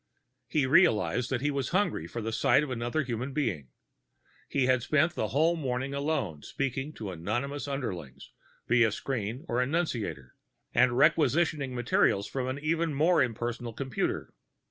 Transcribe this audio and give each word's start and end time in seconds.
He 0.47 0.65
realized 0.65 1.29
that 1.29 1.41
he 1.41 1.51
was 1.51 1.69
hungry 1.69 2.07
for 2.07 2.23
the 2.23 2.31
sight 2.31 2.63
of 2.63 2.71
another 2.71 3.03
human 3.03 3.33
being. 3.33 3.69
He 4.49 4.65
had 4.65 4.81
spent 4.81 5.13
the 5.13 5.27
whole 5.27 5.55
morning 5.55 5.93
alone, 5.93 6.41
speaking 6.41 6.91
to 6.93 7.11
anonymous 7.11 7.67
underlings 7.67 8.31
via 8.67 8.91
screen 8.91 9.45
or 9.47 9.61
annunciator, 9.61 10.33
and 10.73 10.97
requisitioning 10.97 11.75
material 11.75 12.23
from 12.23 12.47
an 12.47 12.57
even 12.57 12.95
more 12.95 13.21
impersonal 13.21 13.73
computer. 13.73 14.33